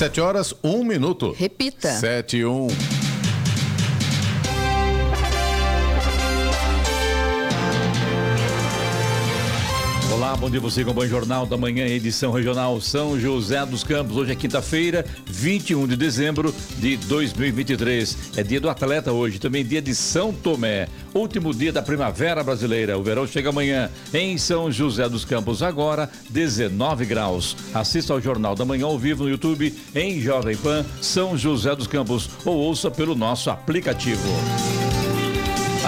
[0.00, 1.30] Sete horas, um minuto.
[1.32, 1.90] Repita.
[1.90, 2.68] Sete e um.
[10.30, 13.82] Olá, bom dia você com o Bom Jornal da Manhã, edição regional São José dos
[13.82, 14.16] Campos.
[14.16, 18.36] Hoje é quinta-feira, 21 de dezembro de 2023.
[18.36, 20.86] É dia do atleta hoje, também dia de São Tomé.
[21.12, 22.96] Último dia da primavera brasileira.
[22.96, 27.56] O verão chega amanhã em São José dos Campos, agora 19 graus.
[27.74, 31.88] Assista ao Jornal da Manhã ao vivo no YouTube em Jovem Pan São José dos
[31.88, 34.28] Campos ou ouça pelo nosso aplicativo.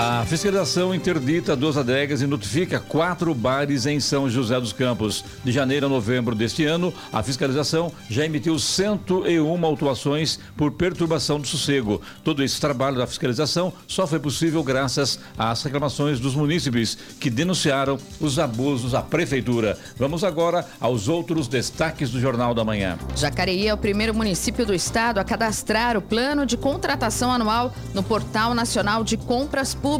[0.04, 5.24] A fiscalização interdita duas adegas e notifica quatro bares em São José dos Campos.
[5.44, 11.46] De janeiro a novembro deste ano, a fiscalização já emitiu 101 autuações por perturbação do
[11.46, 12.02] sossego.
[12.24, 17.96] Todo esse trabalho da fiscalização só foi possível graças às reclamações dos munícipes que denunciaram
[18.18, 19.78] os abusos à prefeitura.
[19.96, 22.98] Vamos agora aos outros destaques do Jornal da Manhã.
[23.14, 28.02] Jacareí é o primeiro município do estado a cadastrar o plano de contratação anual no
[28.02, 29.91] Portal Nacional de Compras Públicas.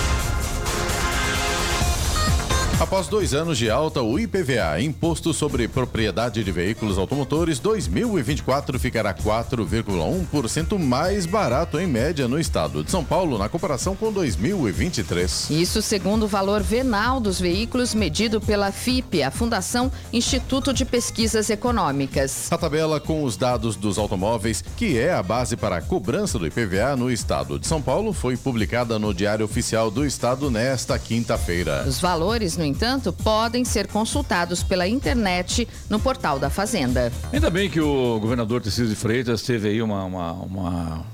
[2.79, 9.13] Após dois anos de alta, o IPVA, Imposto sobre Propriedade de Veículos Automotores 2024, ficará
[9.13, 15.50] 4,1% mais barato em média no estado de São Paulo, na comparação com 2023.
[15.50, 21.50] Isso segundo o valor venal dos veículos medido pela FIP, a Fundação Instituto de Pesquisas
[21.50, 22.50] Econômicas.
[22.50, 26.47] A tabela com os dados dos automóveis, que é a base para a cobrança do
[26.47, 31.84] IPVA no estado de São Paulo, foi publicada no Diário Oficial do Estado nesta quinta-feira.
[31.85, 37.12] Os valores, no entanto, podem ser consultados pela internet no portal da Fazenda.
[37.34, 41.06] Ainda bem que o governador Tarcísio de Freitas teve aí uma, uma, uma,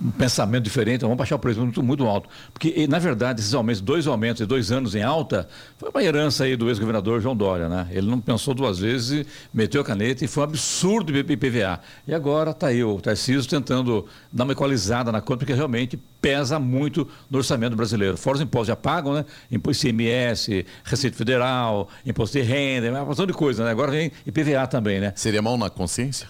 [0.00, 2.28] um pensamento diferente, vamos baixar o preço muito, muito alto.
[2.52, 5.48] Porque, na verdade, esses aumentos, dois aumentos e dois anos em alta,
[5.78, 7.88] foi uma herança aí do ex-governador João Dória, né?
[7.90, 11.80] Ele não pensou duas vezes, meteu a caneta e foi um absurdo IPVA.
[12.06, 16.58] E agora está aí o Tarcísio tentando dar uma equalizada na conta, porque realmente pesa
[16.58, 18.16] muito no orçamento brasileiro.
[18.16, 19.24] Fora os impostos já pagam, né?
[19.50, 23.70] Imposto ICMS, Receita Federal, Imposto de Renda, uma porção de coisa, né?
[23.70, 25.12] Agora vem IPVA também, né?
[25.16, 26.28] Seria mão na consciência?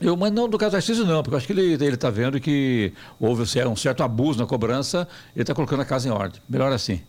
[0.00, 2.40] Eu, mas não do caso do Tarcísio não, porque eu acho que ele está vendo
[2.40, 6.40] que houve um certo abuso na cobrança, ele está colocando a casa em ordem.
[6.48, 7.00] Melhor assim.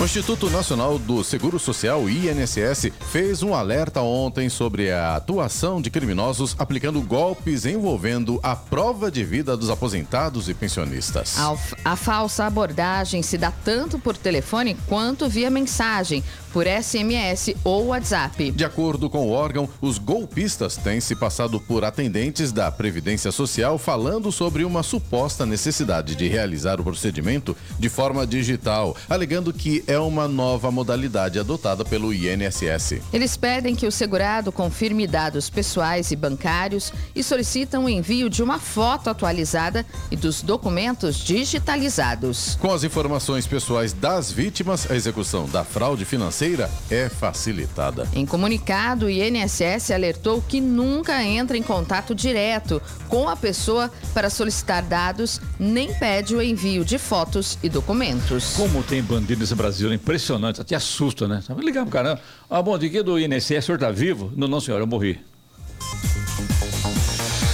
[0.00, 5.90] O Instituto Nacional do Seguro Social, INSS, fez um alerta ontem sobre a atuação de
[5.90, 11.36] criminosos aplicando golpes envolvendo a prova de vida dos aposentados e pensionistas.
[11.36, 16.22] A, a falsa abordagem se dá tanto por telefone quanto via mensagem,
[16.52, 18.52] por SMS ou WhatsApp.
[18.52, 23.78] De acordo com o órgão, os golpistas têm se passado por atendentes da Previdência Social
[23.78, 29.98] falando sobre uma suposta necessidade de realizar o procedimento de forma digital, alegando que é
[29.98, 33.00] uma nova modalidade adotada pelo INSS.
[33.10, 38.42] Eles pedem que o segurado confirme dados pessoais e bancários e solicitam o envio de
[38.42, 42.58] uma foto atualizada e dos documentos digitalizados.
[42.60, 48.06] Com as informações pessoais das vítimas, a execução da fraude financeira é facilitada.
[48.12, 54.28] Em comunicado, o INSS alertou que nunca entra em contato direto com a pessoa para
[54.28, 58.52] solicitar dados, nem pede o envio de fotos e documentos.
[58.54, 61.40] Como tem bandido nesse Brasil, impressionante, até assusta, né?
[61.58, 62.20] Ligar pro caramba.
[62.50, 64.32] Ah, bom, de que do INSS, o senhor está vivo?
[64.36, 65.20] Não, não, senhor, eu morri.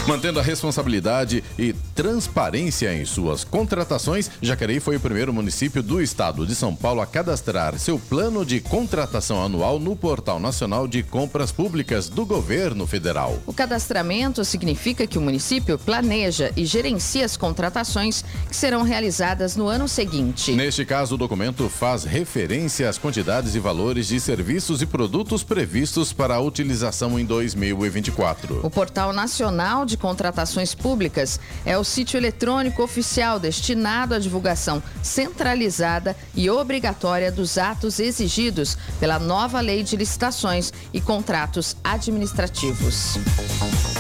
[0.07, 6.47] Mantendo a responsabilidade e transparência em suas contratações, Jacareí foi o primeiro município do estado
[6.47, 11.51] de São Paulo a cadastrar seu plano de contratação anual no Portal Nacional de Compras
[11.51, 13.39] Públicas do Governo Federal.
[13.47, 19.69] O cadastramento significa que o município planeja e gerencia as contratações que serão realizadas no
[19.69, 20.53] ano seguinte.
[20.53, 26.13] Neste caso, o documento faz referência às quantidades e valores de serviços e produtos previstos
[26.13, 28.61] para a utilização em 2024.
[28.63, 34.83] O Portal Nacional de de Contratações Públicas é o sítio eletrônico oficial destinado à divulgação
[35.03, 43.19] centralizada e obrigatória dos atos exigidos pela nova Lei de Licitações e Contratos Administrativos.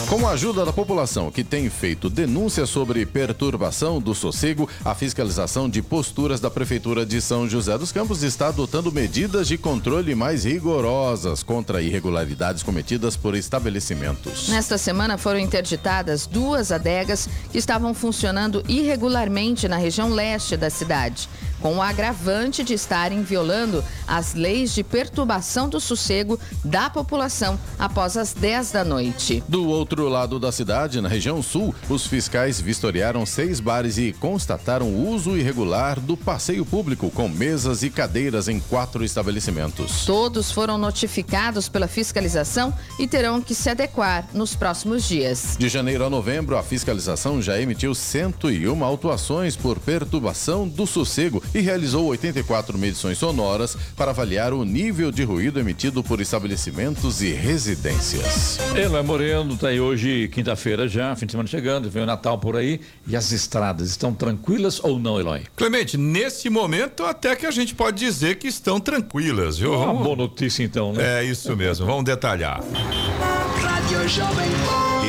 [0.08, 5.68] Com a ajuda da população que tem feito denúncias sobre perturbação do sossego, a fiscalização
[5.68, 10.44] de posturas da Prefeitura de São José dos Campos está adotando medidas de controle mais
[10.44, 14.48] rigorosas contra irregularidades cometidas por estabelecimentos.
[14.50, 21.28] Nesta semana foram interditadas duas adegas que estavam funcionando irregularmente na região leste da cidade
[21.64, 28.18] com o agravante de estarem violando as leis de perturbação do sossego da população após
[28.18, 29.42] as 10 da noite.
[29.48, 34.88] Do outro lado da cidade, na região sul, os fiscais vistoriaram seis bares e constataram
[34.88, 40.04] o uso irregular do passeio público com mesas e cadeiras em quatro estabelecimentos.
[40.04, 45.56] Todos foram notificados pela fiscalização e terão que se adequar nos próximos dias.
[45.58, 51.60] De janeiro a novembro, a fiscalização já emitiu 101 autuações por perturbação do sossego e
[51.60, 58.58] realizou 84 medições sonoras para avaliar o nível de ruído emitido por estabelecimentos e residências.
[58.74, 62.56] Eloy Moreno está aí hoje, quinta-feira já, fim de semana chegando, vem o Natal por
[62.56, 62.80] aí.
[63.06, 65.42] E as estradas estão tranquilas ou não, Eloy?
[65.54, 69.72] Clemente, nesse momento até que a gente pode dizer que estão tranquilas, viu?
[69.74, 71.20] Uma boa notícia então, né?
[71.20, 72.60] É isso mesmo, vamos detalhar.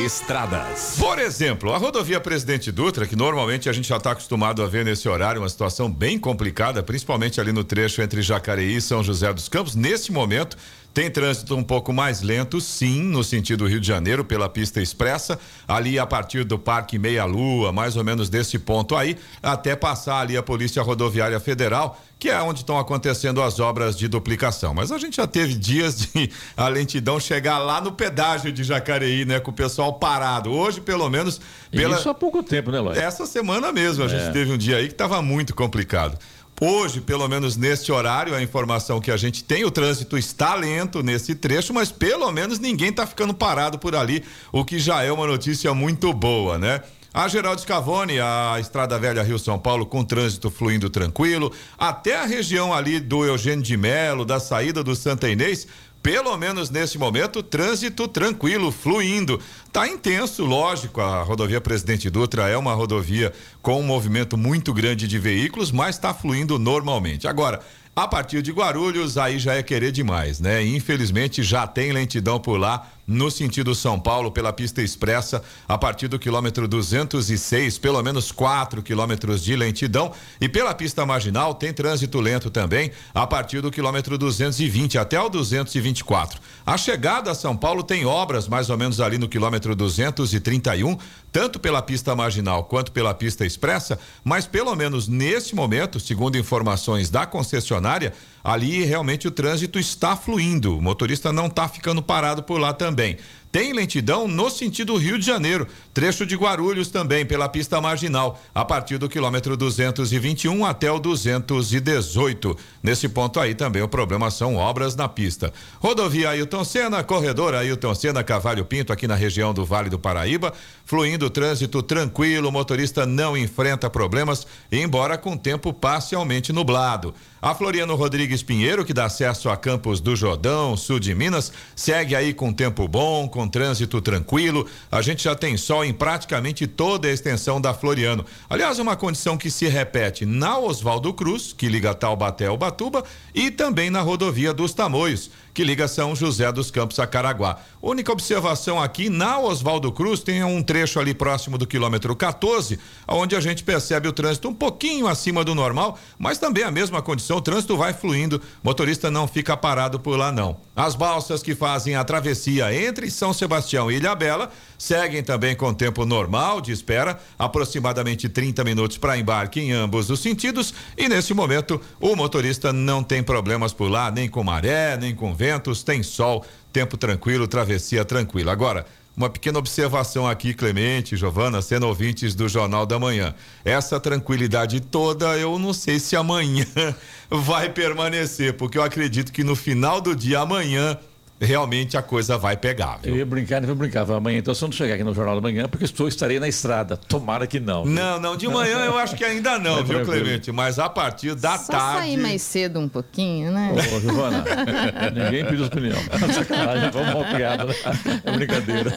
[0.06, 0.96] Estradas.
[0.98, 4.86] Por exemplo, a rodovia Presidente Dutra, que normalmente a gente já está acostumado a ver
[4.86, 9.34] nesse horário, uma situação bem complicada, principalmente ali no trecho entre Jacareí e São José
[9.34, 10.56] dos Campos, nesse momento
[10.96, 15.38] tem trânsito um pouco mais lento, sim, no sentido Rio de Janeiro, pela pista expressa,
[15.68, 20.22] ali a partir do Parque Meia Lua, mais ou menos desse ponto aí, até passar
[20.22, 24.74] ali a Polícia Rodoviária Federal, que é onde estão acontecendo as obras de duplicação.
[24.74, 29.26] Mas a gente já teve dias de a lentidão chegar lá no pedágio de Jacareí,
[29.26, 30.50] né, com o pessoal parado.
[30.50, 31.98] Hoje, pelo menos, pela...
[31.98, 32.98] Isso há pouco tempo, né, Lóia?
[32.98, 34.10] Essa semana mesmo, a é.
[34.10, 36.18] gente teve um dia aí que estava muito complicado.
[36.62, 41.04] Hoje, pelo menos neste horário, a informação que a gente tem, o trânsito está lento
[41.04, 44.24] nesse trecho, mas pelo menos ninguém está ficando parado por ali,
[44.54, 46.82] o que já é uma notícia muito boa, né?
[47.14, 52.26] A Geraldo Scavone, a Estrada Velha Rio São Paulo, com trânsito fluindo tranquilo, até a
[52.26, 55.66] região ali do Eugênio de Melo, da saída do Santa Inês,
[56.06, 59.42] pelo menos nesse momento, trânsito tranquilo, fluindo.
[59.74, 65.08] Tá intenso, lógico, a rodovia Presidente Dutra é uma rodovia com um movimento muito grande
[65.08, 67.28] de veículos, mas está fluindo normalmente.
[67.28, 67.60] Agora,
[67.96, 70.64] a partir de Guarulhos, aí já é querer demais, né?
[70.64, 76.08] Infelizmente já tem lentidão por lá no sentido São Paulo pela pista expressa a partir
[76.08, 82.20] do quilômetro 206, pelo menos 4 quilômetros de lentidão e pela pista marginal tem trânsito
[82.20, 86.40] lento também a partir do quilômetro 220 até o 224.
[86.66, 90.98] A chegada a São Paulo tem obras mais ou menos ali no quilômetro 231,
[91.32, 97.10] tanto pela pista marginal quanto pela pista expressa, mas pelo menos nesse momento, segundo informações
[97.10, 98.14] da concessionária,
[98.46, 100.78] ali realmente o trânsito está fluindo.
[100.78, 103.18] O motorista não está ficando parado por lá também.
[103.56, 108.66] Tem lentidão no sentido Rio de Janeiro, trecho de Guarulhos também pela pista marginal, a
[108.66, 112.58] partir do quilômetro 221 até o 218.
[112.84, 115.54] Nesse ponto aí também o problema são obras na pista.
[115.80, 120.52] Rodovia Ailton Senna, corredor Ailton Senna, Cavalho Pinto, aqui na região do Vale do Paraíba,
[120.84, 127.14] fluindo trânsito tranquilo, o motorista não enfrenta problemas, embora com tempo parcialmente nublado.
[127.42, 132.16] A Floriano Rodrigues Pinheiro, que dá acesso a Campos do Jordão, sul de Minas, segue
[132.16, 134.68] aí com tempo bom, com trânsito tranquilo.
[134.92, 138.26] A gente já tem sol em praticamente toda a extensão da Floriano.
[138.50, 143.52] Aliás, uma condição que se repete na Oswaldo Cruz, que liga Taubaté ao Batuba, e
[143.52, 147.58] também na rodovia dos Tamoios que liga São José dos Campos a Caraguá.
[147.82, 153.38] Única observação aqui, na Oswaldo Cruz tem um trecho ali próximo do quilômetro 14, onde
[153.38, 157.38] a gente percebe o trânsito um pouquinho acima do normal, mas também a mesma condição,
[157.38, 160.58] o trânsito vai fluindo, motorista não fica parado por lá não.
[160.76, 166.06] As balsas que fazem a travessia entre São Sebastião e Ilhabela seguem também com tempo
[166.06, 171.80] normal de espera, aproximadamente 30 minutos para embarque em ambos os sentidos, e nesse momento
[172.00, 176.04] o motorista não tem problemas por lá, nem com maré, nem com vento ventos, tem
[176.04, 178.52] sol, tempo tranquilo, travessia tranquila.
[178.52, 183.34] Agora, uma pequena observação aqui, Clemente, Giovana, sendo ouvintes do Jornal da Manhã.
[183.64, 186.66] Essa tranquilidade toda, eu não sei se amanhã
[187.30, 190.98] vai permanecer, porque eu acredito que no final do dia, amanhã,
[191.40, 193.00] realmente a coisa vai pegar.
[193.02, 193.14] Viu?
[193.14, 194.10] Eu ia brincar, não vou brincar.
[194.10, 196.48] Amanhã, então, se eu não chegar aqui no Jornal da Manhã, porque estou, estarei na
[196.48, 196.96] estrada.
[196.98, 197.84] Tomara que não.
[197.84, 197.94] Viu?
[197.94, 200.52] Não, não, de manhã eu acho que ainda não, é viu, Clemente?
[200.52, 202.00] Mas a partir da Só tarde.
[202.00, 203.74] sair mais cedo um pouquinho, né?
[203.96, 204.44] Ô, Giovana,
[205.14, 205.98] ninguém pediu opinião.
[206.34, 207.76] Sacanagem, vamos mal criado, né?
[208.24, 208.94] É brincadeira.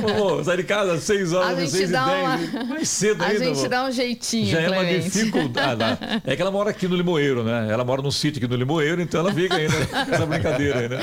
[0.00, 1.94] Vou sair de casa às 6 horas, às 6 e 10.
[1.94, 2.64] Uma...
[2.66, 3.44] Mais cedo a ainda.
[3.44, 3.68] A gente vou.
[3.68, 5.10] dá um jeitinho, Já é uma Clemente.
[5.10, 5.82] dificuldade.
[5.82, 7.68] Ah, é que ela mora aqui no Limoeiro, né?
[7.70, 9.74] Ela mora num sítio aqui no Limoeiro, então ela fica ainda
[10.12, 10.98] essa brincadeira aí, né?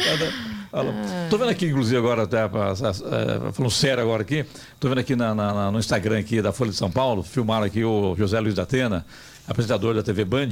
[1.25, 5.71] Estou vendo aqui, inclusive, agora, até, falando sério agora aqui, estou vendo aqui na, na,
[5.71, 9.05] no Instagram aqui da Folha de São Paulo, filmaram aqui o José Luiz da Atena,
[9.47, 10.49] apresentador da TV Band,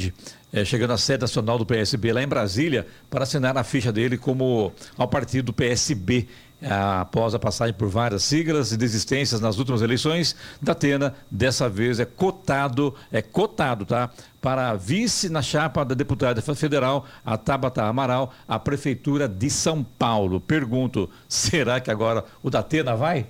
[0.53, 4.15] é, chegando à sede nacional do PSB lá em Brasília para assinar a ficha dele
[4.15, 6.27] como ao partido do PSB.
[6.69, 12.05] Após a passagem por várias siglas e desistências nas últimas eleições, Datena, dessa vez, é
[12.05, 14.11] cotado, é cotado, tá?
[14.39, 20.39] Para vice na chapa da deputada federal, a Tabata Amaral, a Prefeitura de São Paulo.
[20.39, 23.25] Pergunto, será que agora o Datena vai?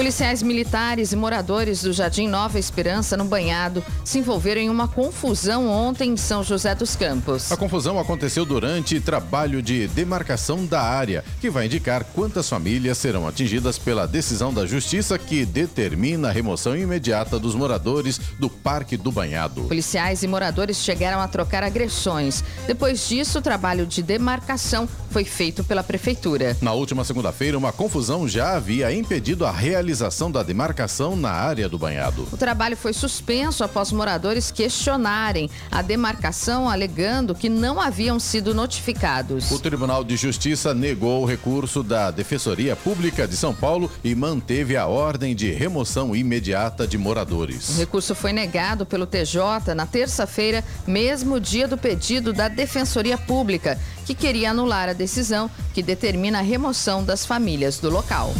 [0.00, 5.68] Policiais militares e moradores do Jardim Nova Esperança, no Banhado, se envolveram em uma confusão
[5.68, 7.52] ontem em São José dos Campos.
[7.52, 13.28] A confusão aconteceu durante trabalho de demarcação da área, que vai indicar quantas famílias serão
[13.28, 19.12] atingidas pela decisão da Justiça que determina a remoção imediata dos moradores do Parque do
[19.12, 19.64] Banhado.
[19.64, 22.42] Policiais e moradores chegaram a trocar agressões.
[22.66, 26.56] Depois disso, o trabalho de demarcação foi feito pela Prefeitura.
[26.60, 31.78] Na última segunda-feira, uma confusão já havia impedido a realização da demarcação na área do
[31.78, 32.26] banhado.
[32.32, 39.50] O trabalho foi suspenso após moradores questionarem a demarcação, alegando que não haviam sido notificados.
[39.50, 44.76] O Tribunal de Justiça negou o recurso da Defensoria Pública de São Paulo e manteve
[44.76, 47.70] a ordem de remoção imediata de moradores.
[47.70, 53.78] O recurso foi negado pelo TJ na terça-feira, mesmo dia do pedido da Defensoria Pública,
[54.06, 58.34] que queria anular a decisão que determina a remoção das famílias do local.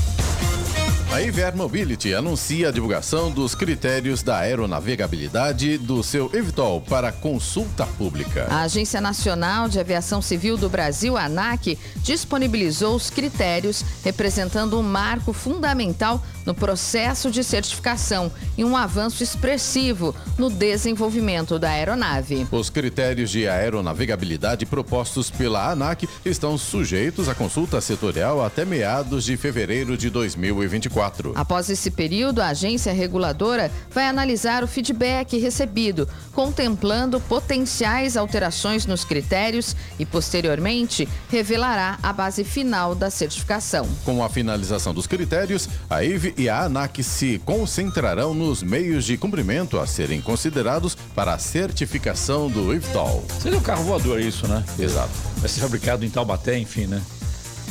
[1.12, 7.84] A Iver Mobility anuncia a divulgação dos critérios da aeronavegabilidade do seu Evitol para consulta
[7.84, 8.46] pública.
[8.48, 15.32] A Agência Nacional de Aviação Civil do Brasil, ANAC, disponibilizou os critérios representando um marco
[15.32, 22.46] fundamental no processo de certificação e um avanço expressivo no desenvolvimento da aeronave.
[22.52, 29.36] Os critérios de aeronavegabilidade propostos pela ANAC estão sujeitos à consulta setorial até meados de
[29.36, 30.99] fevereiro de 2024.
[31.34, 39.04] Após esse período, a agência reguladora vai analisar o feedback recebido, contemplando potenciais alterações nos
[39.04, 43.88] critérios e, posteriormente, revelará a base final da certificação.
[44.04, 49.16] Com a finalização dos critérios, a IVE e a ANAC se concentrarão nos meios de
[49.16, 53.24] cumprimento a serem considerados para a certificação do IVTOL.
[53.40, 54.64] Seria um carro voador isso, né?
[54.78, 55.10] Exato.
[55.36, 57.02] Vai ser fabricado em Taubaté, enfim, né?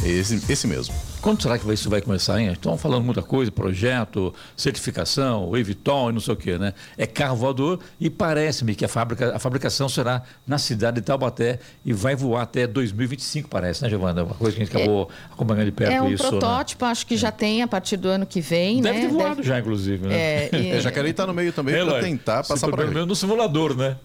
[0.03, 0.93] Esse, esse mesmo.
[1.22, 2.52] Quando será que isso vai começar, hein?
[2.52, 6.74] Estão falando muita coisa, projeto, certificação, Eviton e não sei o quê, né?
[6.98, 11.60] É carro voador e parece-me que a, fábrica, a fabricação será na cidade de Taubaté
[11.86, 14.24] e vai voar até 2025, parece, né, Giovana?
[14.24, 16.92] Uma coisa que a gente acabou é, acompanhando de perto É um isso, protótipo, né?
[16.92, 19.08] acho que já tem a partir do ano que vem, Deve né?
[19.08, 19.48] ter voado Deve...
[19.48, 20.16] já, inclusive, né?
[20.16, 20.72] É, e...
[20.72, 23.98] é, Jacareí está no meio também é, para tentar passar para pelo no simulador, né?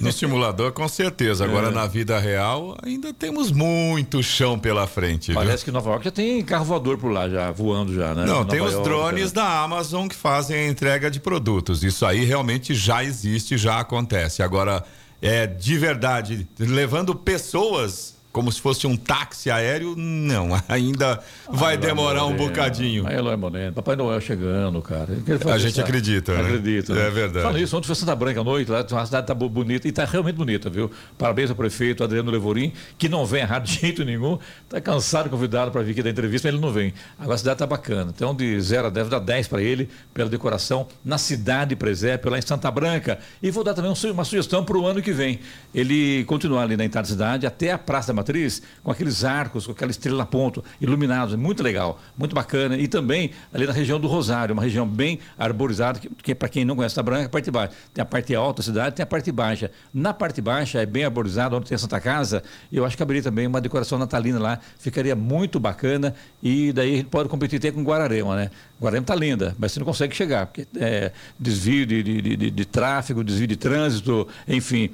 [0.00, 1.44] No simulador, com certeza.
[1.44, 5.32] Agora, na vida real, ainda temos muito chão pela frente.
[5.34, 5.64] Parece viu?
[5.66, 8.24] que Nova York já tem carro voador por lá, já voando já, né?
[8.24, 9.42] Não, Nova tem os York, drones né?
[9.42, 11.82] da Amazon que fazem a entrega de produtos.
[11.82, 14.42] Isso aí realmente já existe, já acontece.
[14.42, 14.84] Agora,
[15.20, 21.20] é de verdade, levando pessoas como se fosse um táxi aéreo, não, ainda
[21.50, 23.06] vai demorar um bocadinho.
[23.06, 25.10] Aí Eloy Moreno, Papai Noel chegando, cara.
[25.52, 26.40] A gente acredita, né?
[26.40, 26.94] Acredita.
[26.94, 27.06] Né?
[27.06, 27.42] É verdade.
[27.42, 30.04] Falando isso, ontem foi Santa Branca à noite, lá a cidade tá bonita e tá
[30.04, 30.90] realmente bonita, viu?
[31.18, 35.70] Parabéns ao prefeito Adriano Levorim, que não vem errado de jeito nenhum, tá cansado, convidado
[35.70, 36.94] para vir aqui da entrevista, mas ele não vem.
[37.18, 38.12] Agora a cidade tá bacana.
[38.14, 42.38] Então, de 0 a 10, dá 10 para ele, pela decoração na cidade presépio, lá
[42.38, 43.18] em Santa Branca.
[43.42, 45.40] E vou dar também uma sugestão para o ano que vem.
[45.74, 49.66] Ele continuar ali na entrada da cidade, até a Praça da Matriz, com aqueles arcos,
[49.66, 51.34] com aquela estrela ponto, iluminados.
[51.34, 52.76] É muito legal, muito bacana.
[52.76, 56.64] E também ali na região do Rosário, uma região bem arborizada, que, que para quem
[56.64, 57.74] não conhece a Branca, é a parte de baixo.
[57.92, 59.70] Tem a parte alta da cidade, tem a parte baixa.
[59.92, 63.22] Na parte baixa é bem arborizada, onde tem a Santa Casa, eu acho que caberia
[63.22, 66.14] também uma decoração natalina lá, ficaria muito bacana.
[66.42, 68.50] E daí a gente pode competir até com Guararema, né?
[68.80, 72.64] Guararema está linda, mas você não consegue chegar, porque é desvio de, de, de, de
[72.64, 74.90] tráfego, desvio de trânsito, enfim,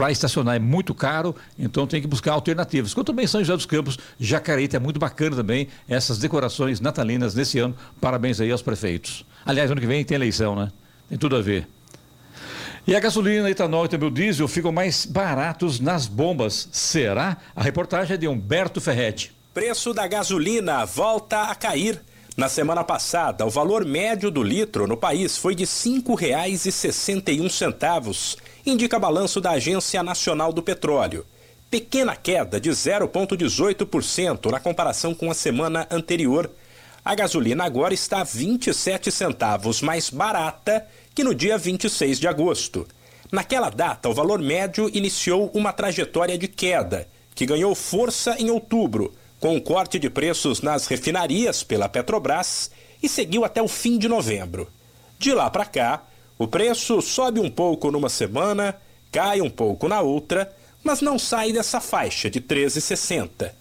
[0.00, 2.94] para estacionar é muito caro, então tem que buscar alternativas.
[2.94, 7.58] Quanto também São José dos Campos, Jacareí, é muito bacana também essas decorações natalinas nesse
[7.58, 7.76] ano.
[8.00, 9.26] Parabéns aí aos prefeitos.
[9.44, 10.72] Aliás, ano que vem tem eleição, né?
[11.06, 11.68] Tem tudo a ver.
[12.86, 16.70] E a gasolina, etanol e também o diesel ficam mais baratos nas bombas.
[16.72, 17.36] Será?
[17.54, 19.30] A reportagem é de Humberto Ferretti.
[19.52, 22.00] Preço da gasolina volta a cair.
[22.38, 28.98] Na semana passada, o valor médio do litro no país foi de R$ 5,61, indica
[28.98, 31.24] balanço da Agência Nacional do Petróleo.
[31.70, 36.50] Pequena queda de 0,18% na comparação com a semana anterior.
[37.04, 42.86] A gasolina agora está 27 centavos mais barata que no dia 26 de agosto.
[43.30, 49.14] Naquela data, o valor médio iniciou uma trajetória de queda, que ganhou força em outubro
[49.40, 52.70] com o corte de preços nas refinarias pela Petrobras
[53.02, 54.68] e seguiu até o fim de novembro.
[55.18, 56.02] De lá para cá,
[56.40, 58.74] o preço sobe um pouco numa semana,
[59.12, 60.50] cai um pouco na outra,
[60.82, 63.52] mas não sai dessa faixa de 13,60.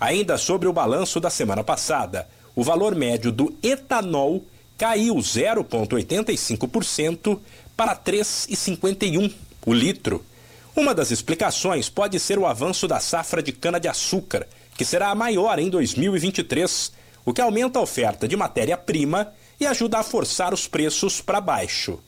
[0.00, 4.44] Ainda sobre o balanço da semana passada, o valor médio do etanol
[4.76, 7.38] caiu 0,85%
[7.76, 9.32] para 3,51
[9.64, 10.26] o litro.
[10.74, 15.60] Uma das explicações pode ser o avanço da safra de cana-de-açúcar, que será a maior
[15.60, 16.90] em 2023,
[17.24, 22.00] o que aumenta a oferta de matéria-prima e ajuda a forçar os preços para baixo.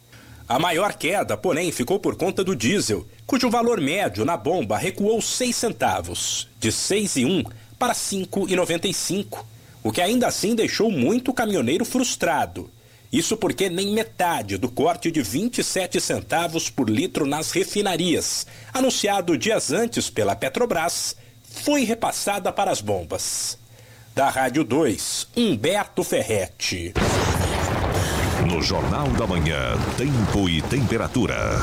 [0.48, 5.20] A maior queda, porém, ficou por conta do diesel, cujo valor médio na bomba recuou
[5.20, 9.44] 6 centavos, de 6,1 para 5,95,
[9.82, 12.70] o que ainda assim deixou muito caminhoneiro frustrado.
[13.12, 19.72] Isso porque nem metade do corte de 27 centavos por litro nas refinarias, anunciado dias
[19.72, 23.58] antes pela Petrobras, foi repassada para as bombas.
[24.14, 26.94] Da Rádio 2, Humberto Ferretti.
[28.44, 31.62] No Jornal da Manhã, Tempo e Temperatura.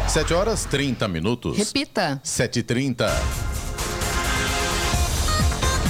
[0.07, 1.59] 7 horas 30 minutos.
[1.59, 2.21] Repita.
[2.25, 3.62] 7h30.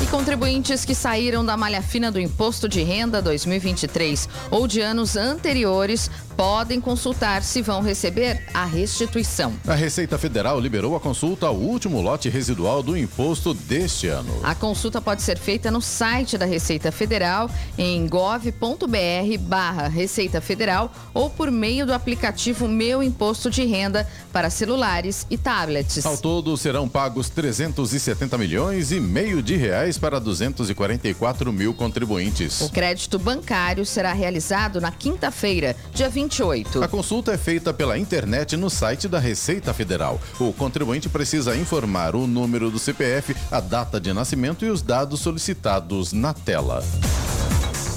[0.06, 6.10] Contribuintes que saíram da malha fina do Imposto de Renda 2023 ou de anos anteriores
[6.36, 9.54] podem consultar se vão receber a restituição.
[9.66, 14.40] A Receita Federal liberou a consulta ao último lote residual do imposto deste ano.
[14.42, 21.28] A consulta pode ser feita no site da Receita Federal em gov.br/barra Receita Federal ou
[21.30, 26.04] por meio do aplicativo Meu Imposto de Renda para celulares e tablets.
[26.04, 32.60] Ao todo serão pagos 370 milhões e meio de reais para 244 mil contribuintes.
[32.60, 36.84] O crédito bancário será realizado na quinta-feira, dia 28.
[36.84, 40.20] A consulta é feita pela internet no site da Receita Federal.
[40.38, 45.20] O contribuinte precisa informar o número do CPF, a data de nascimento e os dados
[45.20, 46.82] solicitados na tela.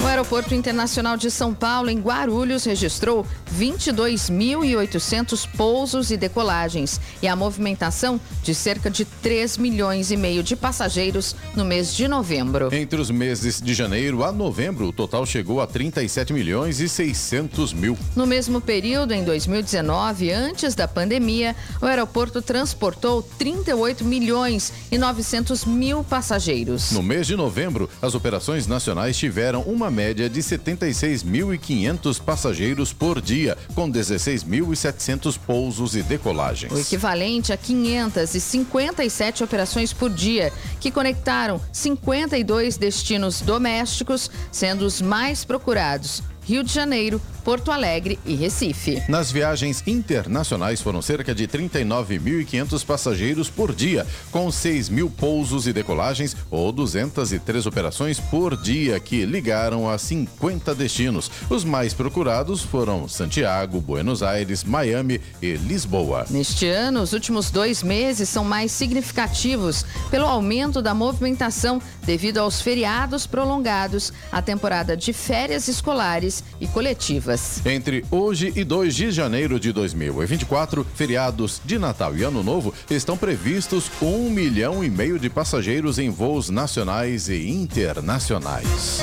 [0.06, 3.26] O Aeroporto Internacional de São Paulo, em Guarulhos, registrou
[3.60, 10.56] 22.800 pousos e decolagens e a movimentação de cerca de 3 milhões e meio de
[10.56, 12.72] passageiros no mês de novembro.
[12.72, 17.74] Entre os meses de janeiro a novembro, o total chegou a 37 milhões e 600
[17.74, 17.98] mil.
[18.16, 25.66] No mesmo período, em 2019, antes da pandemia, o aeroporto transportou 38 milhões e 900
[25.66, 26.92] mil passageiros.
[26.92, 33.58] No mês de novembro, as operações nacionais tiveram uma média de 76.500 passageiros por dia,
[33.74, 36.72] com 16.700 pousos e decolagens.
[36.72, 45.46] O equivalente a 557 operações por dia, que conectaram 52 destinos domésticos, sendo os mais
[45.46, 49.04] procurados Rio de Janeiro, Porto Alegre e Recife.
[49.08, 55.72] Nas viagens internacionais foram cerca de 39.500 passageiros por dia, com 6 mil pousos e
[55.72, 61.30] decolagens ou 203 operações por dia que ligaram a 50 destinos.
[61.48, 66.26] Os mais procurados foram Santiago, Buenos Aires, Miami e Lisboa.
[66.32, 72.60] Neste ano, os últimos dois meses são mais significativos pelo aumento da movimentação devido aos
[72.60, 77.35] feriados prolongados, a temporada de férias escolares e coletivas.
[77.66, 83.18] Entre hoje e 2 de janeiro de 2024, feriados de Natal e Ano Novo, estão
[83.18, 89.02] previstos um milhão e meio de passageiros em voos nacionais e internacionais.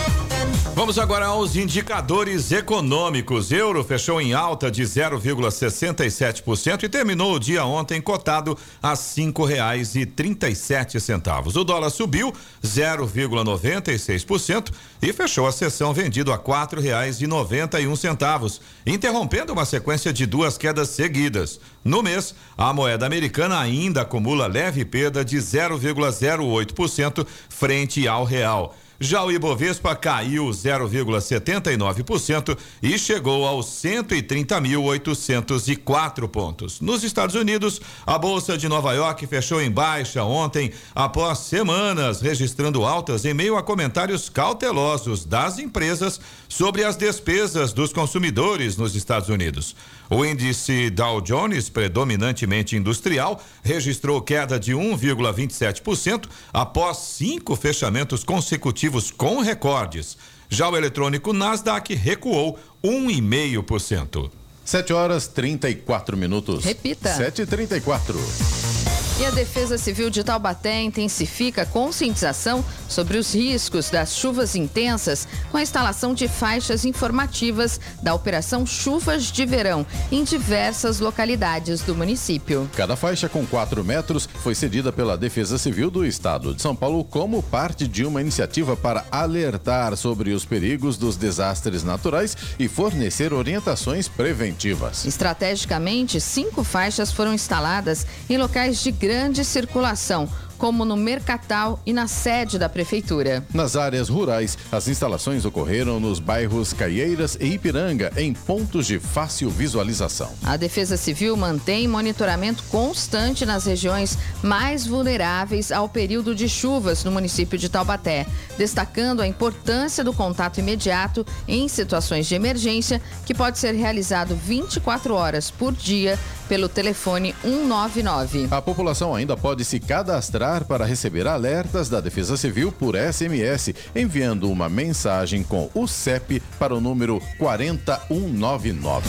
[0.75, 3.53] Vamos agora aos indicadores econômicos.
[3.53, 9.95] Euro fechou em alta de 0,67% e terminou o dia ontem cotado a cinco reais
[9.95, 11.57] e trinta e sete centavos.
[11.57, 12.33] O dólar subiu
[12.65, 19.53] 0,96% e fechou a sessão vendido a quatro reais e noventa e um centavos, interrompendo
[19.53, 21.61] uma sequência de duas quedas seguidas.
[21.85, 28.75] No mês, a moeda americana ainda acumula leve perda de 0,08% frente ao real.
[29.03, 36.81] Já o Ibovespa caiu 0,79% e chegou aos 130.804 pontos.
[36.81, 42.85] Nos Estados Unidos, a Bolsa de Nova York fechou em baixa ontem, após semanas registrando
[42.85, 49.29] altas em meio a comentários cautelosos das empresas sobre as despesas dos consumidores nos Estados
[49.29, 49.75] Unidos.
[50.15, 59.41] O índice Dow Jones, predominantemente industrial, registrou queda de 1,27% após cinco fechamentos consecutivos com
[59.41, 60.19] recordes.
[60.51, 64.31] Já o eletrônico Nasdaq recuou 1,5%.
[64.63, 66.63] 7 horas 34 minutos.
[66.63, 67.09] Repita.
[67.17, 68.92] 7h34.
[69.23, 75.29] E a Defesa Civil de Taubaté intensifica a conscientização sobre os riscos das chuvas intensas
[75.49, 81.95] com a instalação de faixas informativas da Operação Chuvas de Verão em diversas localidades do
[81.95, 82.69] município.
[82.75, 87.05] Cada faixa com 4 metros foi cedida pela Defesa Civil do Estado de São Paulo
[87.05, 93.33] como parte de uma iniciativa para alertar sobre os perigos dos desastres naturais e fornecer
[93.33, 95.05] orientações preventivas.
[95.05, 99.12] Estrategicamente, cinco faixas foram instaladas em locais de grande
[99.45, 100.29] circulação,
[100.63, 103.45] como no Mercatal e na sede da Prefeitura.
[103.53, 109.51] Nas áreas rurais, as instalações ocorreram nos bairros Caieiras e Ipiranga, em pontos de fácil
[109.51, 110.31] visualização.
[110.45, 117.11] A Defesa Civil mantém monitoramento constante nas regiões mais vulneráveis ao período de chuvas no
[117.11, 118.25] município de Taubaté,
[118.57, 125.13] destacando a importância do contato imediato em situações de emergência, que pode ser realizado 24
[125.13, 126.17] horas por dia
[126.53, 128.49] pelo telefone 199.
[128.51, 134.51] A população ainda pode se cadastrar para receber alertas da Defesa Civil por SMS, enviando
[134.51, 139.09] uma mensagem com o CEP para o número 40199.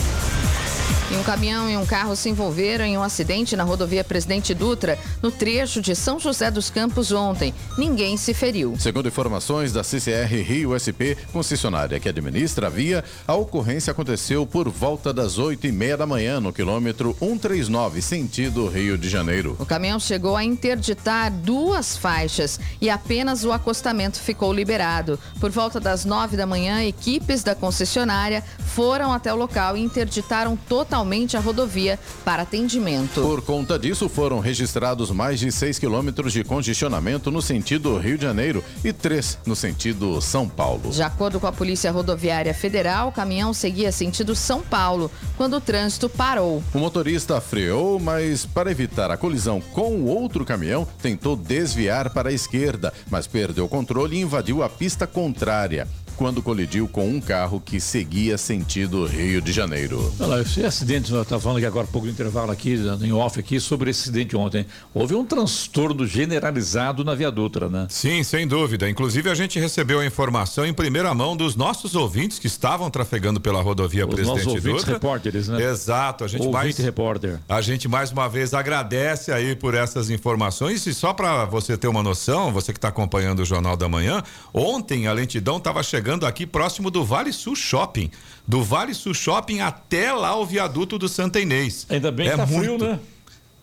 [1.10, 4.98] E um caminhão e um carro se envolveram em um acidente na rodovia Presidente Dutra,
[5.22, 7.52] no trecho de São José dos Campos ontem.
[7.76, 8.74] Ninguém se feriu.
[8.78, 14.68] Segundo informações da CCR Rio SP, concessionária que administra a via, a ocorrência aconteceu por
[14.68, 19.56] volta das oito e meia da manhã no quilômetro 139, sentido Rio de Janeiro.
[19.60, 25.18] O caminhão chegou a interditar duas faixas e apenas o acostamento ficou liberado.
[25.38, 28.42] Por volta das nove da manhã, equipes da concessionária
[28.74, 33.20] foram até o local e interditaram totalmente a rodovia para atendimento.
[33.20, 38.24] Por conta disso, foram registrados mais de 6 quilômetros de congestionamento no sentido Rio de
[38.24, 40.90] Janeiro e 3 no sentido São Paulo.
[40.90, 45.60] De acordo com a Polícia Rodoviária Federal, o caminhão seguia sentido São Paulo quando o
[45.60, 46.60] trânsito parou.
[46.74, 52.30] O motorista freou, mas para evitar a colisão com o outro caminhão, tentou desviar para
[52.30, 57.20] a esquerda, mas perdeu o controle e invadiu a pista contrária quando colidiu com um
[57.20, 60.12] carro que seguia sentido Rio de Janeiro.
[60.20, 63.90] Olha, esse acidente, nós estávamos falando aqui agora, pouco intervalo aqui, em off aqui, sobre
[63.90, 64.64] esse acidente ontem.
[64.92, 67.86] Houve um transtorno generalizado na Via Dutra, né?
[67.90, 68.88] Sim, sem dúvida.
[68.88, 73.40] Inclusive, a gente recebeu a informação em primeira mão dos nossos ouvintes que estavam trafegando
[73.40, 74.94] pela rodovia Os Presidente nossos ouvintes Dutra.
[74.94, 75.62] repórteres, né?
[75.62, 76.24] Exato.
[76.24, 77.40] A gente Ouvinte mais repórter.
[77.48, 81.88] A gente mais uma vez agradece aí por essas informações e só para você ter
[81.88, 84.22] uma noção, você que está acompanhando o Jornal da Manhã,
[84.52, 88.10] ontem a lentidão estava chegando aqui próximo do Vale Sul Shopping,
[88.46, 91.86] do Vale Sul Shopping até lá o viaduto do Santa Inês.
[91.88, 92.98] Ainda bem que É tá frio, muito- né?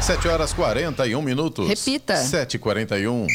[0.00, 1.68] 7 horas 41 minutos.
[1.68, 2.14] Repita.
[2.14, 3.26] 7h41.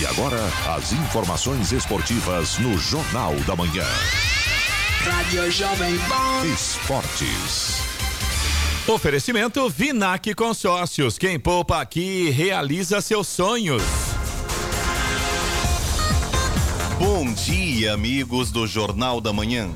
[0.00, 0.38] E agora,
[0.76, 3.84] as informações esportivas no Jornal da Manhã.
[5.02, 6.46] Rádio Jovem Pan.
[6.46, 7.82] Esportes.
[8.86, 11.18] Oferecimento Vinac Consórcios.
[11.18, 13.82] Quem poupa aqui realiza seus sonhos.
[16.98, 19.68] Bom dia, amigos do Jornal da Manhã.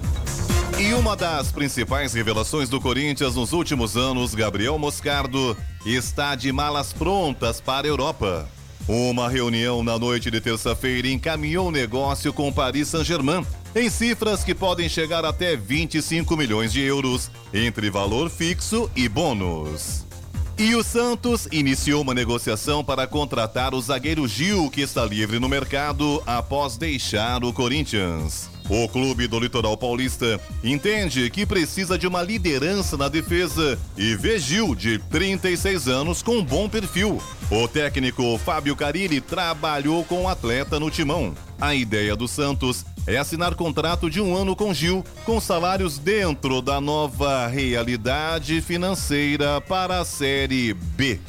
[0.80, 6.92] E uma das principais revelações do Corinthians nos últimos anos, Gabriel Moscardo, está de malas
[6.92, 8.48] prontas para a Europa.
[8.86, 14.54] Uma reunião na noite de terça-feira encaminhou o negócio com Paris Saint-Germain, em cifras que
[14.54, 20.07] podem chegar até 25 milhões de euros, entre valor fixo e bônus.
[20.58, 25.48] E o Santos iniciou uma negociação para contratar o zagueiro Gil, que está livre no
[25.48, 28.50] mercado após deixar o Corinthians.
[28.68, 34.36] O clube do Litoral Paulista entende que precisa de uma liderança na defesa e vê
[34.40, 37.22] Gil, de 36 anos, com bom perfil.
[37.52, 41.36] O técnico Fábio Carilli trabalhou com o atleta no timão.
[41.60, 46.60] A ideia do Santos é assinar contrato de um ano com Gil, com salários dentro
[46.60, 51.20] da nova realidade financeira para a Série B.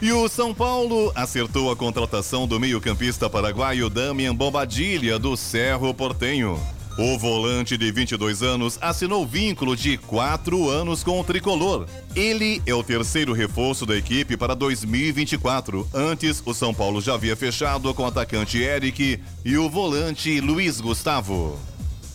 [0.00, 6.77] E o São Paulo acertou a contratação do meio-campista paraguaio Damian Bombadilha do Cerro Portenho.
[6.98, 11.86] O volante de 22 anos assinou vínculo de quatro anos com o tricolor.
[12.12, 15.88] Ele é o terceiro reforço da equipe para 2024.
[15.94, 20.80] Antes, o São Paulo já havia fechado com o atacante Eric e o volante Luiz
[20.80, 21.56] Gustavo.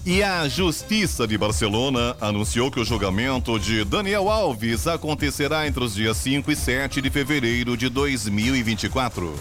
[0.05, 5.95] E a Justiça de Barcelona anunciou que o julgamento de Daniel Alves acontecerá entre os
[5.95, 9.33] dias 5 e 7 de fevereiro de 2024.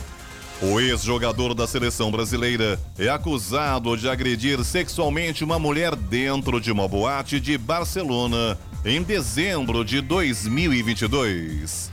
[0.63, 6.87] O ex-jogador da seleção brasileira é acusado de agredir sexualmente uma mulher dentro de uma
[6.87, 11.91] boate de Barcelona em dezembro de 2022.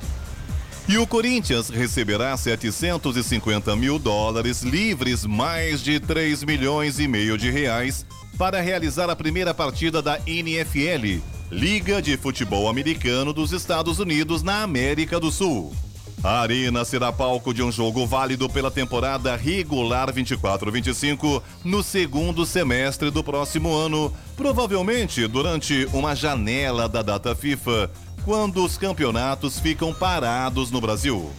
[0.87, 7.49] E o Corinthians receberá 750 mil dólares livres, mais de 3 milhões e meio de
[7.49, 8.05] reais,
[8.37, 14.61] para realizar a primeira partida da NFL, Liga de Futebol Americano dos Estados Unidos na
[14.61, 15.73] América do Sul.
[16.21, 23.09] A Arena será palco de um jogo válido pela temporada regular 24-25 no segundo semestre
[23.09, 27.89] do próximo ano, provavelmente durante uma janela da data FIFA,
[28.25, 31.31] quando os campeonatos ficam parados no Brasil.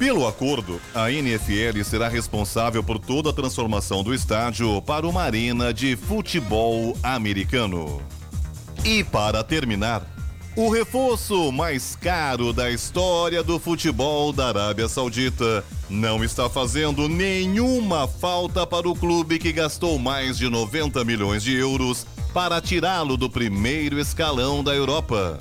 [0.00, 5.72] Pelo acordo, a NFL será responsável por toda a transformação do estádio para uma arena
[5.72, 8.02] de futebol americano.
[8.84, 10.13] E para terminar,
[10.56, 18.06] o reforço mais caro da história do futebol da Arábia Saudita não está fazendo nenhuma
[18.06, 23.28] falta para o clube que gastou mais de 90 milhões de euros para tirá-lo do
[23.28, 25.40] primeiro escalão da Europa.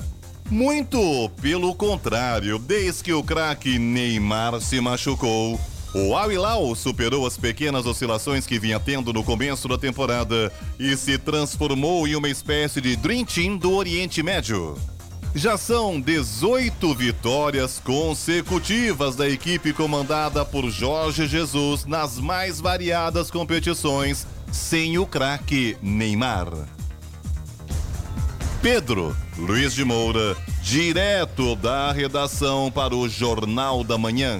[0.50, 5.60] Muito pelo contrário, desde que o craque Neymar se machucou,
[5.94, 10.98] o Al Hilal superou as pequenas oscilações que vinha tendo no começo da temporada e
[10.98, 14.76] se transformou em uma espécie de Dream Team do Oriente Médio.
[15.36, 24.28] Já são 18 vitórias consecutivas da equipe comandada por Jorge Jesus nas mais variadas competições,
[24.52, 26.50] sem o craque Neymar.
[28.62, 34.40] Pedro Luiz de Moura, direto da redação para o Jornal da Manhã.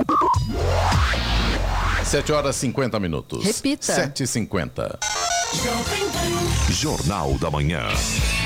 [2.07, 3.45] 7 horas 50 minutos.
[3.45, 3.93] Repita.
[3.93, 4.97] 7h50.
[6.71, 7.83] Jornal da Manhã.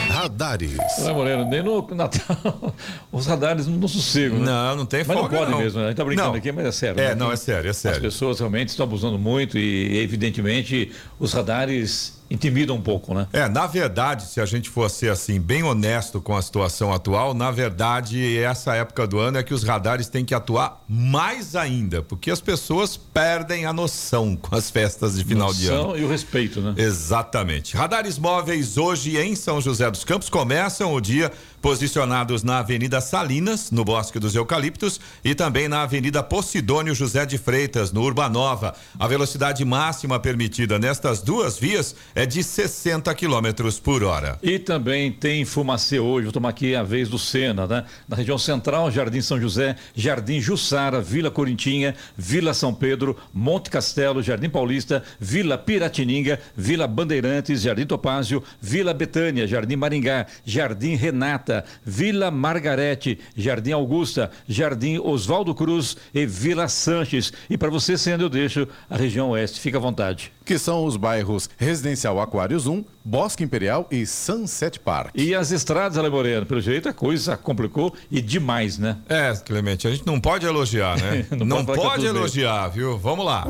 [0.08, 0.78] Radares.
[0.98, 2.74] Não é, Moreno, nem no Natal
[3.12, 4.46] os radares não, não sossegam, né?
[4.46, 5.58] Não, não tem Mas não folga, pode não.
[5.58, 5.84] mesmo, né?
[5.84, 6.34] A gente tá brincando Não.
[6.36, 7.00] aqui, mas é sério.
[7.00, 7.14] É, né?
[7.14, 8.00] não, é sério, é As sério.
[8.00, 13.26] pessoas realmente estão abusando muito e, evidentemente, os radares intimidam um pouco, né?
[13.32, 17.34] É, na verdade, se a gente for ser assim, bem honesto com a situação atual,
[17.34, 22.02] na verdade, essa época do ano é que os radares têm que atuar mais ainda,
[22.02, 25.76] porque as pessoas perdem a noção com as festas de final de ano.
[25.76, 26.74] Noção E o respeito, né?
[26.76, 27.76] Exatamente.
[27.76, 33.70] Radares móveis hoje em São José dos Campos começam o dia posicionados na Avenida Salinas,
[33.70, 38.74] no Bosque dos Eucaliptos, e também na Avenida Posidônio José de Freitas, no Urbanova.
[38.98, 44.38] A velocidade máxima permitida nestas duas vias é de 60 quilômetros por hora.
[44.42, 47.84] E também tem Fumacê hoje, vou tomar aqui a vez do Sena, né?
[48.08, 54.22] Na região central, Jardim São José, Jardim Jussara, Vila Corintinha, Vila São Pedro, Monte Castelo,
[54.22, 61.49] Jardim Paulista, Vila Piratininga, Vila Bandeirantes, Jardim Topázio, Vila Betânia, Jardim Maringá, Jardim Renata,
[61.84, 67.32] Vila Margarete, Jardim Augusta, Jardim Oswaldo Cruz e Vila Sanches.
[67.48, 69.60] E para você sendo, eu deixo a região oeste.
[69.60, 70.32] Fica à vontade.
[70.44, 75.10] Que são os bairros Residencial Aquários 1, Bosque Imperial e Sunset Park.
[75.14, 78.96] E as estradas, Ale Moreno, pelo jeito a coisa complicou e demais, né?
[79.08, 81.24] É, Clemente, a gente não pode elogiar, né?
[81.30, 82.18] Não não pode pode é bem.
[82.18, 82.98] elogiar, viu?
[82.98, 83.46] Vamos lá.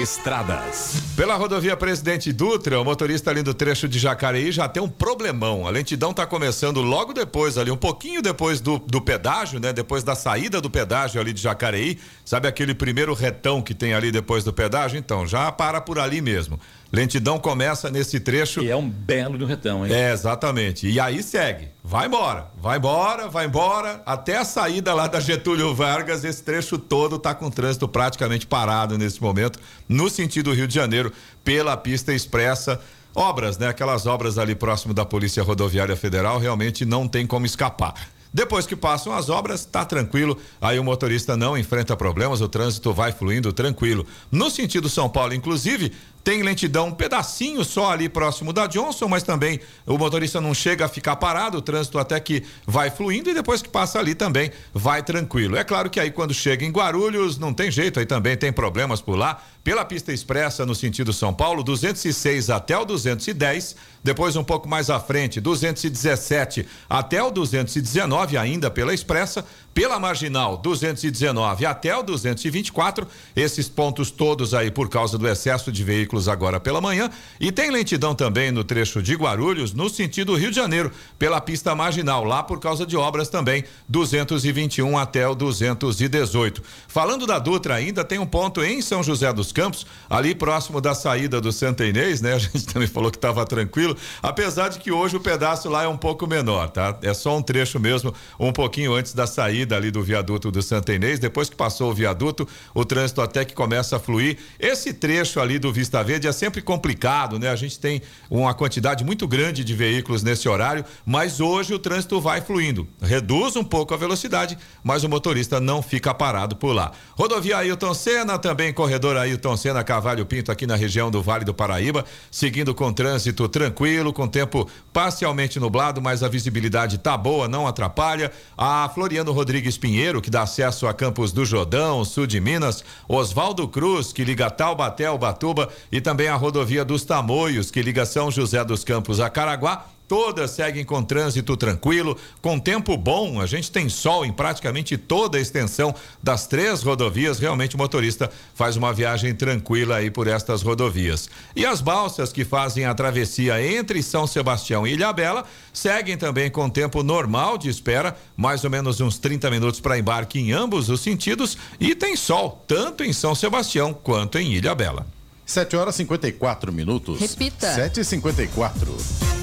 [0.00, 0.94] Estradas.
[1.14, 5.66] Pela rodovia Presidente Dutra, o motorista ali do trecho de Jacareí já tem um problemão.
[5.66, 9.72] A lentidão está começando logo depois ali, um pouquinho depois do, do pedágio, né?
[9.72, 11.98] Depois da saída do pedágio ali de Jacareí.
[12.24, 14.98] Sabe aquele primeiro retão que tem ali depois do pedágio?
[14.98, 16.58] Então, já para por ali mesmo.
[16.92, 18.60] Lentidão começa nesse trecho.
[18.60, 19.92] E é um belo de um retão, hein?
[19.92, 20.88] É, exatamente.
[20.88, 21.68] E aí segue.
[21.84, 24.02] Vai embora, vai embora, vai embora.
[24.04, 28.46] Até a saída lá da Getúlio Vargas, esse trecho todo tá com o trânsito praticamente
[28.46, 29.58] parado nesse momento,
[29.88, 31.12] no sentido Rio de Janeiro,
[31.44, 32.80] pela pista expressa.
[33.14, 33.68] Obras, né?
[33.68, 37.94] Aquelas obras ali próximo da Polícia Rodoviária Federal, realmente não tem como escapar.
[38.32, 42.92] Depois que passam as obras, tá tranquilo, aí o motorista não enfrenta problemas, o trânsito
[42.92, 44.06] vai fluindo tranquilo.
[44.30, 45.92] No sentido São Paulo, inclusive,
[46.22, 50.84] tem lentidão um pedacinho só ali próximo da Johnson, mas também o motorista não chega
[50.84, 54.50] a ficar parado, o trânsito até que vai fluindo e depois que passa ali também
[54.72, 55.56] vai tranquilo.
[55.56, 59.00] É claro que aí quando chega em Guarulhos não tem jeito, aí também tem problemas
[59.00, 59.42] por lá.
[59.64, 64.88] Pela pista expressa no sentido São Paulo, 206 até o 210, depois um pouco mais
[64.88, 69.44] à frente, 217 até o 219 ainda pela expressa,
[69.74, 73.06] pela marginal 219 até o 224,
[73.36, 77.70] esses pontos todos aí por causa do excesso de veículos agora pela manhã, e tem
[77.70, 82.42] lentidão também no trecho de Guarulhos no sentido Rio de Janeiro, pela pista marginal, lá
[82.42, 86.62] por causa de obras também, 221 até o 218.
[86.88, 90.94] Falando da Dutra ainda tem um ponto em São José dos Campos, ali próximo da
[90.94, 92.34] saída do Santa Inês, né?
[92.34, 95.88] A gente também falou que estava tranquilo, apesar de que hoje o pedaço lá é
[95.88, 96.98] um pouco menor, tá?
[97.02, 100.92] É só um trecho mesmo, um pouquinho antes da saída ali do viaduto do Santa
[100.92, 104.38] Inês, depois que passou o viaduto, o trânsito até que começa a fluir.
[104.58, 107.48] Esse trecho ali do Vista Verde é sempre complicado, né?
[107.48, 112.20] A gente tem uma quantidade muito grande de veículos nesse horário, mas hoje o trânsito
[112.20, 112.88] vai fluindo.
[113.00, 116.92] Reduz um pouco a velocidade, mas o motorista não fica parado por lá.
[117.16, 121.54] Rodovia Ailton Senna, também corredor Ailton Senna Cavalho Pinto aqui na região do Vale do
[121.54, 127.66] Paraíba, seguindo com trânsito tranquilo, com tempo parcialmente nublado, mas a visibilidade tá boa, não
[127.66, 128.32] atrapalha.
[128.56, 133.66] A Floriano Rodrigues Pinheiro, que dá acesso a Campos do Jordão, sul de Minas, Oswaldo
[133.68, 138.30] Cruz, que liga Taubaté ao Batuba, e também a rodovia dos Tamoios, que liga São
[138.30, 139.86] José dos Campos a Caraguá.
[140.10, 143.40] Todas seguem com trânsito tranquilo, com tempo bom.
[143.40, 147.38] A gente tem sol em praticamente toda a extensão das três rodovias.
[147.38, 151.30] Realmente o motorista faz uma viagem tranquila aí por estas rodovias.
[151.54, 156.68] E as balsas que fazem a travessia entre São Sebastião e Ilhabela seguem também com
[156.68, 161.02] tempo normal de espera, mais ou menos uns 30 minutos para embarque em ambos os
[161.02, 161.56] sentidos.
[161.78, 165.19] E tem sol, tanto em São Sebastião quanto em Ilhabela.
[165.50, 167.18] 7 horas e 54 minutos.
[167.18, 167.74] Repita.
[167.74, 169.39] 7 e 54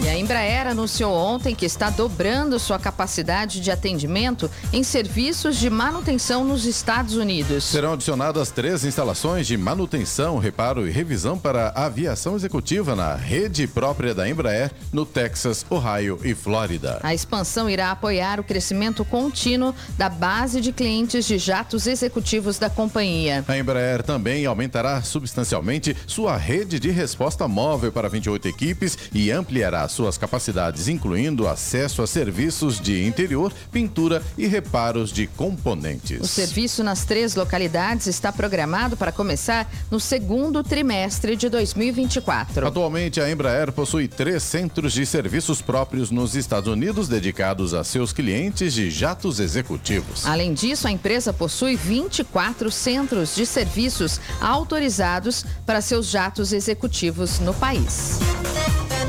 [0.00, 5.68] E a Embraer anunciou ontem que está dobrando sua capacidade de atendimento em serviços de
[5.68, 7.64] manutenção nos Estados Unidos.
[7.64, 13.66] Serão adicionadas três instalações de manutenção, reparo e revisão para a aviação executiva na rede
[13.66, 17.00] própria da Embraer no Texas, Ohio e Flórida.
[17.02, 22.70] A expansão irá apoiar o crescimento contínuo da base de clientes de jatos executivos da
[22.70, 23.44] companhia.
[23.48, 29.87] A Embraer também aumentará substancialmente sua rede de resposta móvel para 28 equipes e ampliará
[29.88, 36.20] suas capacidades, incluindo acesso a serviços de interior, pintura e reparos de componentes.
[36.20, 42.66] O serviço nas três localidades está programado para começar no segundo trimestre de 2024.
[42.66, 48.12] Atualmente, a Embraer possui três centros de serviços próprios nos Estados Unidos dedicados a seus
[48.12, 50.26] clientes de jatos executivos.
[50.26, 57.54] Além disso, a empresa possui 24 centros de serviços autorizados para seus jatos executivos no
[57.54, 58.18] país.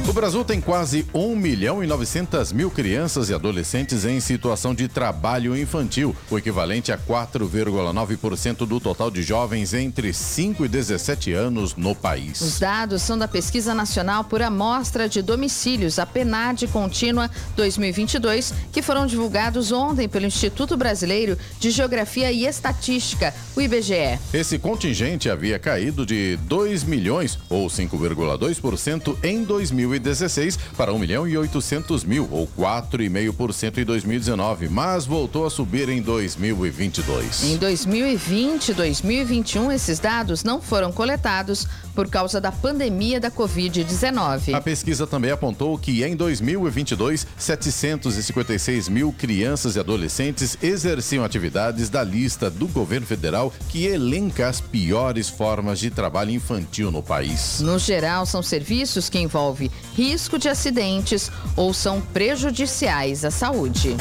[0.07, 4.87] O Brasil tem quase 1 milhão e 900 mil crianças e adolescentes em situação de
[4.87, 11.75] trabalho infantil, o equivalente a 4,9% do total de jovens entre 5 e 17 anos
[11.75, 12.41] no país.
[12.41, 18.81] Os dados são da Pesquisa Nacional por Amostra de Domicílios, a PNAD Contínua 2022, que
[18.81, 24.19] foram divulgados ontem pelo Instituto Brasileiro de Geografia e Estatística, o IBGE.
[24.33, 31.27] Esse contingente havia caído de 2 milhões, ou 5,2%, em 2021 2016 para 1 milhão
[31.27, 37.43] e 800 mil, ou 4,5% em 2019, mas voltou a subir em 2022.
[37.43, 41.67] Em 2020 e 2021, esses dados não foram coletados
[41.99, 44.53] por causa da pandemia da Covid-19.
[44.53, 52.01] A pesquisa também apontou que em 2022, 756 mil crianças e adolescentes exerciam atividades da
[52.01, 57.59] lista do governo federal que elenca as piores formas de trabalho infantil no país.
[57.59, 63.97] No geral, são serviços que envolvem risco de acidentes ou são prejudiciais à saúde.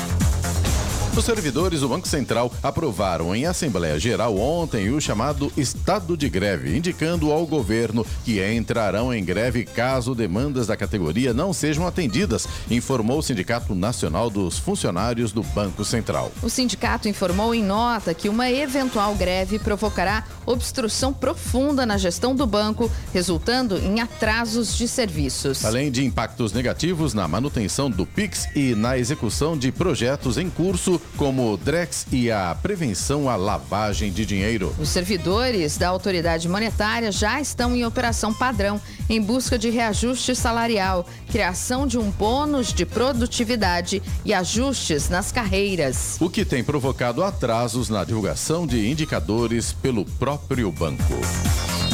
[1.19, 6.77] Os servidores do Banco Central aprovaram em Assembleia Geral ontem o chamado estado de greve,
[6.77, 13.19] indicando ao governo que entrarão em greve caso demandas da categoria não sejam atendidas, informou
[13.19, 16.31] o Sindicato Nacional dos Funcionários do Banco Central.
[16.41, 22.47] O sindicato informou em nota que uma eventual greve provocará obstrução profunda na gestão do
[22.47, 25.65] banco, resultando em atrasos de serviços.
[25.65, 31.01] Além de impactos negativos na manutenção do PIX e na execução de projetos em curso,
[31.17, 34.75] como o Drex e a prevenção à lavagem de dinheiro.
[34.79, 41.07] Os servidores da autoridade monetária já estão em operação padrão em busca de reajuste salarial,
[41.31, 46.17] criação de um bônus de produtividade e ajustes nas carreiras.
[46.21, 51.15] O que tem provocado atrasos na divulgação de indicadores pelo próprio banco.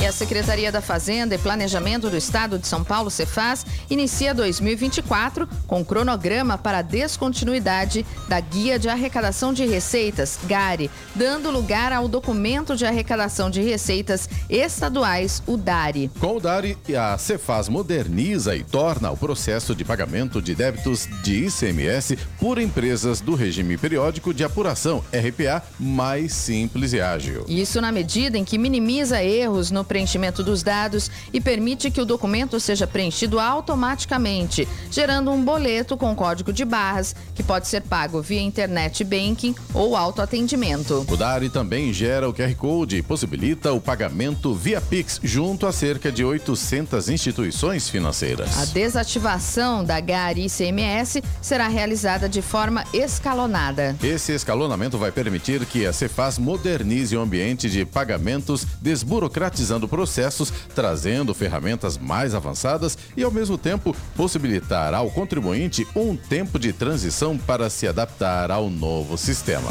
[0.05, 5.49] E a Secretaria da Fazenda e Planejamento do Estado de São Paulo, Cefaz, inicia 2024
[5.67, 12.07] com cronograma para a descontinuidade da Guia de Arrecadação de Receitas, GARI, dando lugar ao
[12.07, 16.11] Documento de Arrecadação de Receitas Estaduais, o DARI.
[16.21, 21.47] Com o DARI, a Cefaz moderniza e torna o processo de pagamento de débitos de
[21.47, 27.47] ICMS por empresas do regime periódico de apuração, RPA, mais simples e ágil.
[27.49, 32.05] Isso na medida em que minimiza erros no preenchimento dos dados e permite que o
[32.05, 38.21] documento seja preenchido automaticamente, gerando um boleto com código de barras que pode ser pago
[38.21, 41.07] via internet banking ou autoatendimento.
[41.09, 45.73] O DARI também gera o QR Code e possibilita o pagamento via Pix junto a
[45.73, 48.59] cerca de 800 instituições financeiras.
[48.59, 53.95] A desativação da GARI ICMS será realizada de forma escalonada.
[54.03, 61.35] Esse escalonamento vai permitir que a Cefaz modernize o ambiente de pagamentos, desburocratizando processos, trazendo
[61.35, 67.69] ferramentas mais avançadas e, ao mesmo tempo, possibilitar ao contribuinte um tempo de transição para
[67.69, 69.71] se adaptar ao novo sistema.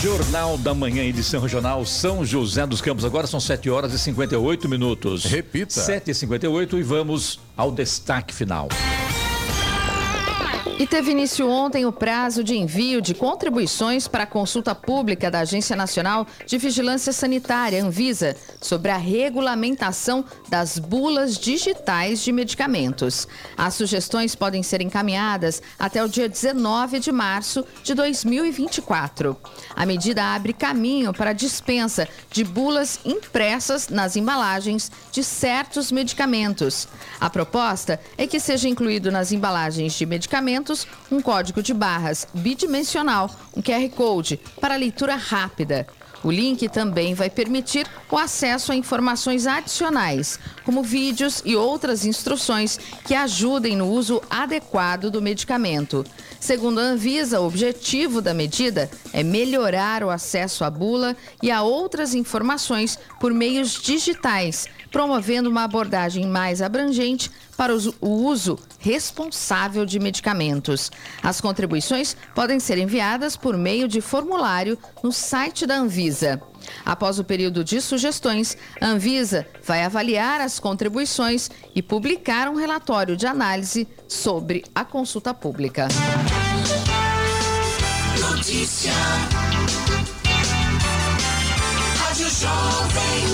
[0.00, 3.04] Jornal da Manhã, edição regional São José dos Campos.
[3.04, 5.24] Agora são 7 horas e 58 minutos.
[5.24, 5.80] Repita.
[5.80, 8.68] 7 e 58 e vamos ao destaque final.
[10.76, 15.40] E teve início ontem o prazo de envio de contribuições para a consulta pública da
[15.40, 23.28] Agência Nacional de Vigilância Sanitária, Anvisa, sobre a regulamentação das bulas digitais de medicamentos.
[23.56, 29.36] As sugestões podem ser encaminhadas até o dia 19 de março de 2024.
[29.76, 36.88] A medida abre caminho para a dispensa de bulas impressas nas embalagens de certos medicamentos.
[37.20, 40.63] A proposta é que seja incluído nas embalagens de medicamentos
[41.10, 45.86] um código de barras bidimensional, um QR Code, para leitura rápida.
[46.24, 52.78] O link também vai permitir o acesso a informações adicionais, como vídeos e outras instruções
[53.04, 56.02] que ajudem no uso adequado do medicamento.
[56.40, 61.62] Segundo a Anvisa, o objetivo da medida é melhorar o acesso à bula e a
[61.62, 69.98] outras informações por meios digitais, promovendo uma abordagem mais abrangente para o uso responsável de
[69.98, 70.88] medicamentos.
[71.20, 76.40] As contribuições podem ser enviadas por meio de formulário no site da Anvisa.
[76.86, 83.16] Após o período de sugestões, a Anvisa vai avaliar as contribuições e publicar um relatório
[83.16, 85.88] de análise sobre a consulta pública.
[88.20, 88.92] Notícia.
[91.98, 93.33] Rádio Jovem.